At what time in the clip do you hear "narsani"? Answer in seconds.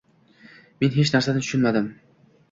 1.15-1.43